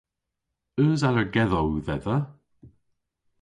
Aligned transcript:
Eus 0.83 0.99
allergedhow 1.07 1.69
dhedha? 1.85 2.17